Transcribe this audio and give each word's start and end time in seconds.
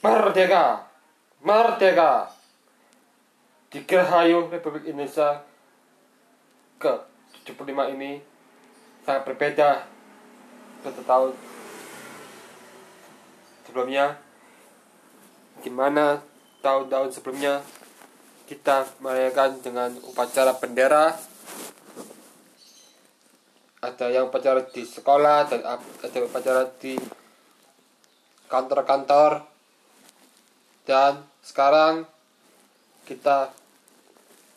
Merdeka! 0.00 0.88
Merdeka! 1.44 2.32
Dirgahayu 3.68 4.48
Republik 4.48 4.88
Indonesia 4.88 5.44
ke 6.80 6.92
75 7.44 7.94
ini 7.94 8.24
sangat 9.04 9.22
berbeda 9.28 9.84
satu 10.80 11.02
tahun 11.04 11.30
sebelumnya 13.68 14.16
gimana 15.60 16.24
tahun-tahun 16.64 17.12
sebelumnya 17.12 17.60
kita 18.48 18.88
merayakan 19.04 19.60
dengan 19.60 19.92
upacara 20.08 20.56
bendera 20.56 21.12
ada 23.84 24.06
yang 24.08 24.32
upacara 24.32 24.64
di 24.72 24.82
sekolah 24.88 25.52
dan 25.52 25.60
ada 25.76 26.18
upacara 26.24 26.64
di 26.80 26.96
kantor-kantor 28.48 29.49
dan 30.90 31.22
sekarang 31.38 32.02
kita 33.06 33.54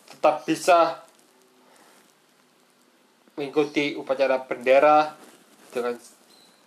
tetap 0.09 0.41
bisa 0.49 1.05
mengikuti 3.37 3.93
upacara 3.93 4.41
bendera 4.41 5.13
dengan 5.69 5.93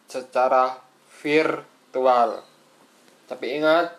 secara 0.06 0.78
virtual. 1.18 2.46
Tapi 3.26 3.46
ingat, 3.58 3.90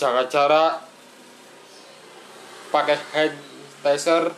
jaga 0.00 0.24
jarak, 0.24 0.72
pakai 2.72 2.96
hand 3.12 3.36
sanitizer, 3.84 4.32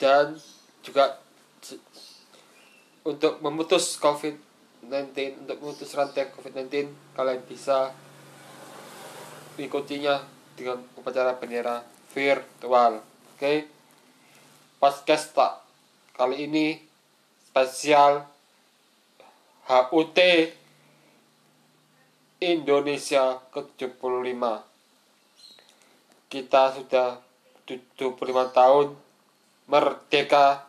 dan 0.00 0.40
juga 0.82 1.20
untuk 3.06 3.38
memutus 3.38 3.94
COVID-19 4.02 5.46
untuk 5.46 5.56
memutus 5.62 5.94
rantai 5.94 6.26
COVID-19 6.34 6.90
kalian 7.14 7.42
bisa 7.46 7.94
mengikutinya 9.54 10.26
dengan 10.58 10.82
upacara 10.98 11.38
bendera 11.38 11.86
virtual 12.10 12.98
oke 12.98 13.38
okay? 13.38 13.70
podcast 14.82 15.30
tak 15.38 15.62
kali 16.18 16.50
ini 16.50 16.82
spesial 17.46 18.26
HUT 19.70 20.18
Indonesia 22.42 23.38
ke-75 23.54 24.42
kita 26.26 26.62
sudah 26.74 27.22
75 27.70 28.18
tahun 28.50 28.86
merdeka 29.70 30.66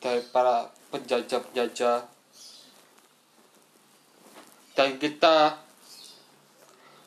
dari 0.00 0.22
para 0.32 0.77
penjajah-penjajah 0.88 2.08
dan 4.78 4.94
kita 5.02 5.58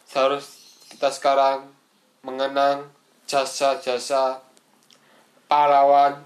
seharus 0.03 0.61
kita 0.91 1.07
sekarang 1.07 1.71
mengenang 2.21 2.91
jasa-jasa 3.23 4.43
pahlawan 5.47 6.19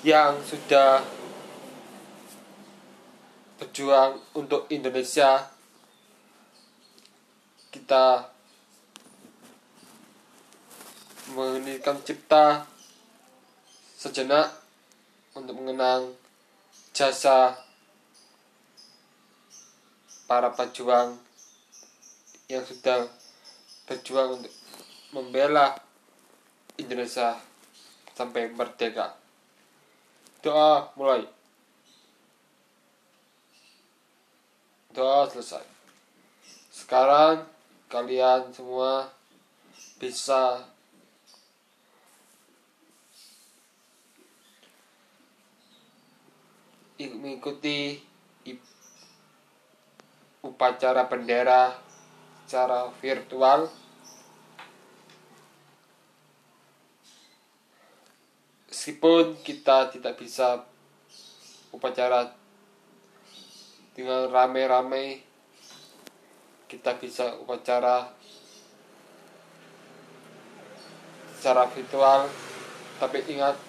yang 0.00 0.40
sudah 0.42 1.04
berjuang 3.60 4.18
untuk 4.32 4.66
Indonesia. 4.72 5.44
Kita 7.70 8.26
mengenalkan 11.36 12.00
cipta 12.02 12.64
sejenak 13.94 14.61
untuk 15.32 15.56
mengenang 15.56 16.12
jasa 16.92 17.56
para 20.28 20.52
pejuang 20.52 21.16
yang 22.48 22.64
sudah 22.64 23.08
berjuang 23.88 24.40
untuk 24.40 24.52
membela 25.12 25.76
Indonesia 26.76 27.36
sampai 28.12 28.52
merdeka. 28.52 29.16
Doa 30.44 30.92
mulai. 30.96 31.24
Doa 34.92 35.28
selesai. 35.32 35.64
Sekarang 36.72 37.44
kalian 37.88 38.52
semua 38.52 39.08
bisa 40.00 40.64
mengikuti 47.10 47.98
upacara 50.42 51.06
bendera 51.06 51.74
secara 52.44 52.90
virtual. 52.98 53.70
Meskipun 58.68 59.38
kita 59.46 59.94
tidak 59.94 60.18
bisa 60.18 60.66
upacara 61.70 62.34
dengan 63.94 64.26
rame-rame 64.26 65.22
kita 66.66 66.96
bisa 66.96 67.36
upacara 67.36 68.08
secara 71.36 71.68
virtual. 71.68 72.32
Tapi 72.96 73.18
ingat 73.28 73.60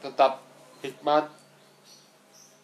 tetap 0.00 0.49
hikmat 0.80 1.28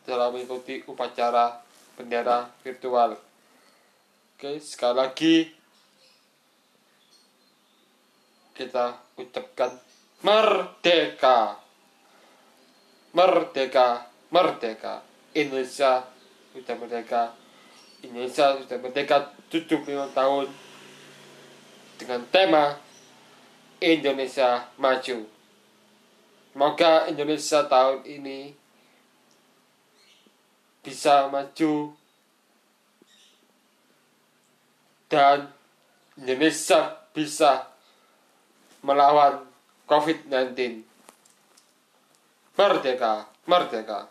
dalam 0.07 0.33
mengikuti 0.33 0.81
upacara 0.87 1.61
bendera 1.99 2.49
virtual. 2.63 3.19
Oke, 4.37 4.61
sekali 4.61 4.95
lagi 4.97 5.35
kita 8.57 8.97
ucapkan 9.17 9.73
merdeka. 10.25 11.61
Merdeka, 13.17 14.09
merdeka. 14.29 15.01
Indonesia 15.33 16.05
sudah 16.53 16.77
merdeka. 16.77 17.33
Indonesia 18.05 18.61
sudah 18.61 18.77
merdeka 18.81 19.33
75 19.49 20.13
tahun 20.13 20.47
dengan 21.97 22.21
tema 22.29 22.77
Indonesia 23.81 24.69
Maju. 24.77 25.36
Semoga 26.57 27.05
Indonesia 27.13 27.69
tahun 27.69 28.01
ini 28.09 28.57
bisa 30.81 31.29
maju 31.29 31.93
dan 35.13 35.53
Indonesia 36.17 36.97
bisa 37.13 37.69
melawan 38.81 39.45
COVID-19. 39.85 40.81
Merdeka, 42.57 43.29
merdeka. 43.45 44.09